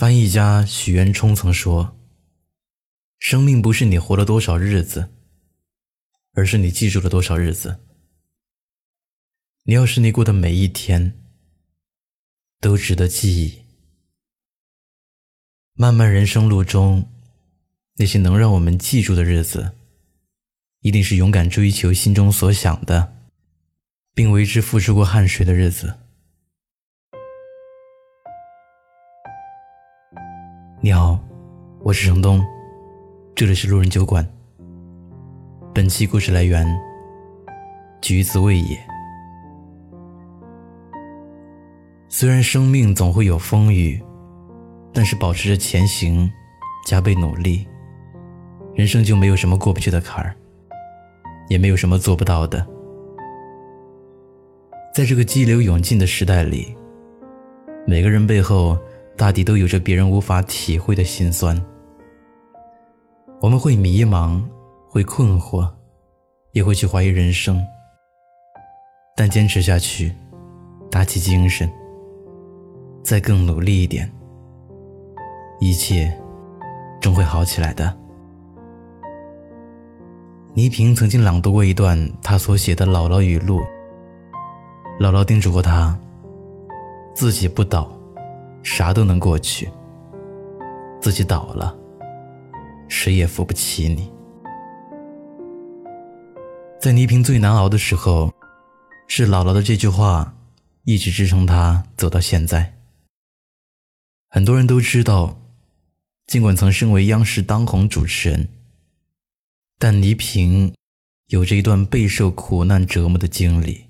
[0.00, 2.00] 翻译家许渊冲曾说
[3.20, 5.10] ：“生命不是你活了多少日子，
[6.32, 7.80] 而是你记住了多少日子。
[9.64, 11.20] 你要是你过的每一天
[12.62, 13.58] 都值得记忆。
[15.74, 17.06] 漫漫人生路中，
[17.96, 19.72] 那些能让我们记住的日子，
[20.80, 23.28] 一定是勇敢追求心中所想的，
[24.14, 25.98] 并为之付出过汗水的日子。”
[30.82, 31.18] 你好，
[31.82, 32.42] 我是程东，
[33.34, 34.26] 这里是路人酒馆。
[35.74, 36.66] 本期故事来源：
[38.00, 38.78] 橘子味也。
[42.08, 44.02] 虽然生命总会有风雨，
[44.90, 46.32] 但是保持着前行，
[46.86, 47.68] 加倍努力，
[48.72, 50.34] 人生就没有什么过不去的坎儿，
[51.50, 52.66] 也没有什么做不到的。
[54.94, 56.74] 在这个激流勇进的时代里，
[57.86, 58.78] 每个人背后。
[59.20, 61.54] 大抵都有着别人无法体会的心酸。
[63.42, 64.42] 我们会迷茫，
[64.88, 65.70] 会困惑，
[66.52, 67.62] 也会去怀疑人生。
[69.14, 70.10] 但坚持下去，
[70.90, 71.70] 打起精神，
[73.02, 74.10] 再更努力一点，
[75.60, 76.10] 一切
[76.98, 77.94] 终会好起来的。
[80.54, 83.60] 倪萍曾经朗读过一段她所写的姥姥语录。
[84.98, 85.94] 姥姥叮嘱过她，
[87.12, 87.99] 自己不倒。
[88.62, 89.70] 啥都能过去，
[91.00, 91.76] 自己倒了，
[92.88, 94.12] 谁也扶不起你。
[96.78, 98.32] 在倪萍最难熬的时候，
[99.08, 100.34] 是姥姥的这句话，
[100.84, 102.74] 一直支撑她走到现在。
[104.28, 105.38] 很多人都知道，
[106.26, 108.48] 尽管曾身为央视当红主持人，
[109.78, 110.74] 但倪萍
[111.28, 113.86] 有着一段备受苦难折磨的经历。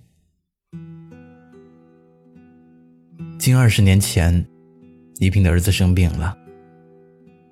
[3.39, 4.47] 近二十年前。
[5.21, 6.35] 倪萍的儿子生病了，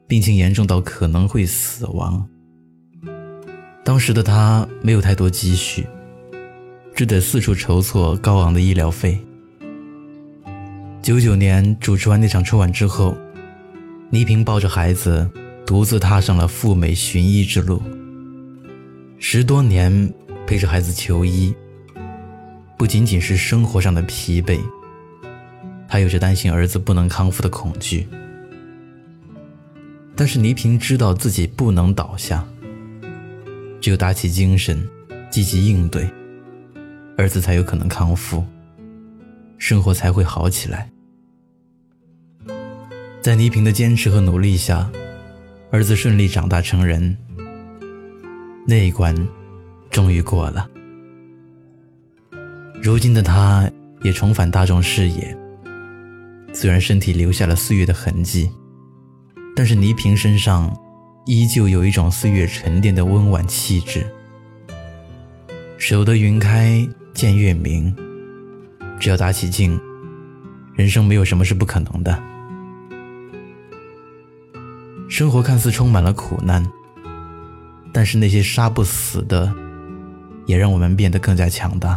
[0.06, 2.26] 病情严重到可能会死亡。
[3.84, 5.86] 当时的他没有太多积蓄，
[6.94, 9.20] 只得四处筹措高昂的医疗费。
[11.02, 13.14] 九九年主持完那场春晚之后，
[14.08, 15.30] 倪萍抱着孩子，
[15.66, 17.82] 独自踏上了赴美寻医之路。
[19.18, 20.10] 十多年
[20.46, 21.54] 陪着孩子求医，
[22.78, 24.58] 不仅仅是生活上的疲惫。
[25.88, 28.06] 他有着担心儿子不能康复的恐惧，
[30.14, 32.46] 但是倪萍知道自己不能倒下，
[33.80, 34.86] 只有打起精神，
[35.30, 36.06] 积极应对，
[37.16, 38.44] 儿子才有可能康复，
[39.56, 40.90] 生活才会好起来。
[43.22, 44.90] 在倪萍的坚持和努力下，
[45.70, 47.16] 儿子顺利长大成人，
[48.66, 49.16] 那一关
[49.90, 50.68] 终于过了。
[52.82, 53.70] 如今的他
[54.02, 55.36] 也重返大众视野。
[56.60, 58.50] 虽然身体留下了岁月的痕迹，
[59.54, 60.76] 但是倪萍身上
[61.24, 64.04] 依旧有一种岁月沉淀的温婉气质。
[65.76, 67.94] 守得云开见月明，
[68.98, 69.78] 只要打起劲，
[70.74, 72.20] 人生没有什么是不可能的。
[75.08, 76.68] 生活看似充满了苦难，
[77.92, 79.54] 但是那些杀不死的，
[80.46, 81.96] 也让我们变得更加强大。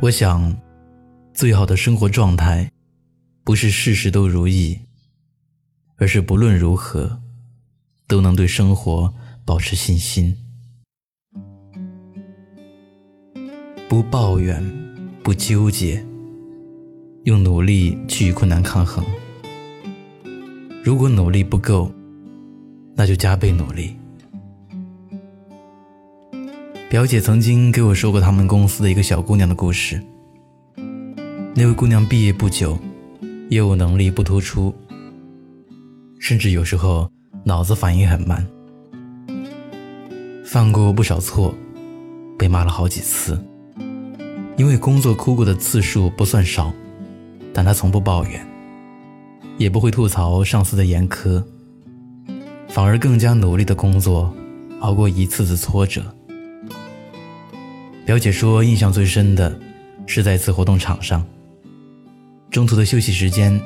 [0.00, 0.50] 我想。
[1.38, 2.72] 最好的生活状态，
[3.44, 4.76] 不是事事都如意，
[5.94, 7.20] 而是不论如何，
[8.08, 10.36] 都能对生活保持信心，
[13.88, 14.60] 不抱怨，
[15.22, 16.04] 不纠结，
[17.22, 19.04] 用努力去与困难抗衡。
[20.82, 21.92] 如果努力不够，
[22.96, 23.94] 那就加倍努力。
[26.90, 30.02] 表姐曾经给我说过他们公司的一个小姑娘的故事。
[31.58, 32.78] 那位姑娘毕业不久，
[33.50, 34.72] 业务能力不突出，
[36.20, 37.10] 甚至有时候
[37.42, 38.46] 脑子反应很慢，
[40.44, 41.52] 犯过不少错，
[42.38, 43.44] 被骂了好几次。
[44.56, 46.72] 因为工作哭过的次数不算少，
[47.52, 48.46] 但她从不抱怨，
[49.56, 51.42] 也不会吐槽上司的严苛，
[52.68, 54.32] 反而更加努力的工作，
[54.78, 56.04] 熬过一次次挫折。
[58.06, 59.58] 表姐说，印象最深的
[60.06, 61.26] 是在一次活动场上。
[62.50, 63.60] 中途的休息时间，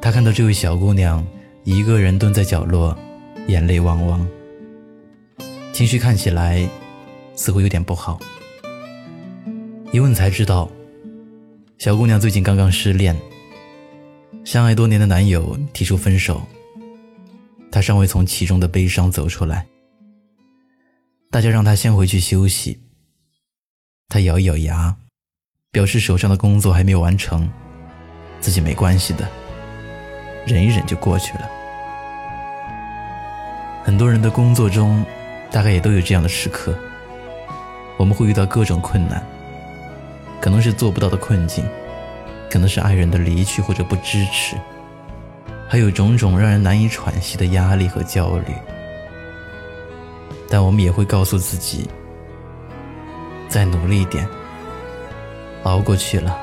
[0.00, 1.24] 他看到这位小姑娘
[1.64, 2.96] 一个人蹲在角落，
[3.46, 4.26] 眼泪汪汪，
[5.72, 6.66] 情绪看起来
[7.34, 8.18] 似乎有点不好。
[9.92, 10.70] 一问才知道，
[11.76, 13.14] 小姑娘最近刚刚失恋，
[14.44, 16.42] 相爱多年的男友提出分手，
[17.70, 19.66] 她尚未从其中的悲伤走出来。
[21.30, 22.80] 大家让她先回去休息，
[24.08, 24.96] 她咬一咬牙，
[25.70, 27.48] 表示手上的工作还没有完成。
[28.46, 29.26] 自己没关系的，
[30.46, 31.50] 忍一忍就过去了。
[33.82, 35.04] 很多人的工作中，
[35.50, 36.72] 大概也都有这样的时刻，
[37.96, 39.20] 我们会遇到各种困难，
[40.40, 41.68] 可能是做不到的困境，
[42.48, 44.54] 可能是爱人的离去或者不支持，
[45.68, 48.54] 还有种种让人难以喘息的压力和焦虑。
[50.48, 51.90] 但我们也会告诉自己，
[53.48, 54.24] 再努力一点，
[55.64, 56.38] 熬过去了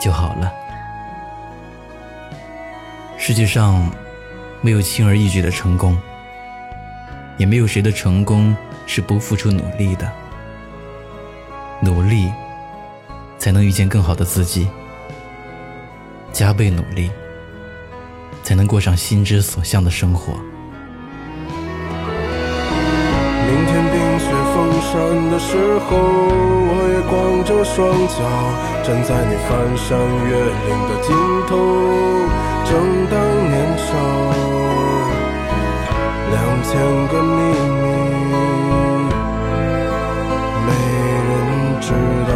[0.00, 0.50] 就好了。
[3.28, 3.92] 世界上
[4.62, 5.94] 没有轻而易举的成功，
[7.36, 10.10] 也没有谁的成功是不付出努力的。
[11.82, 12.32] 努力
[13.36, 14.66] 才能遇见更好的自己，
[16.32, 17.10] 加倍努力
[18.42, 20.32] 才能过上心之所向的生活。
[23.44, 25.98] 明天冰雪封山的时候，
[26.70, 28.24] 我也光着双脚
[28.82, 30.32] 站在你翻山越
[30.64, 31.14] 岭的尽
[31.46, 32.47] 头。
[32.70, 32.72] 正
[33.10, 33.16] 当
[33.48, 33.88] 年少，
[36.30, 36.70] 两千
[37.08, 37.38] 个秘
[37.80, 37.86] 密，
[40.66, 40.68] 没
[41.28, 41.30] 人
[41.80, 41.86] 知
[42.28, 42.30] 道。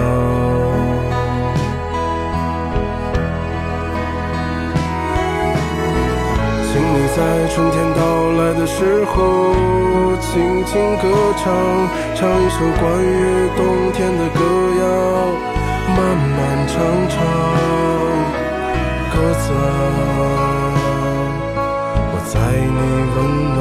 [6.65, 7.19] 请你在
[7.49, 8.01] 春天到
[8.39, 9.15] 来的时候。
[10.23, 10.31] 轻
[10.65, 11.03] 轻歌
[11.37, 11.45] 唱，
[12.15, 13.13] 唱一首关于
[13.55, 13.61] 冬
[13.93, 14.41] 天的歌
[14.81, 14.83] 谣，
[15.89, 16.39] 漫漫
[16.69, 16.73] 长
[17.11, 17.21] 长，
[19.13, 19.53] 鸽子，
[22.13, 22.81] 我在你
[23.15, 23.17] 温
[23.55, 23.61] 暖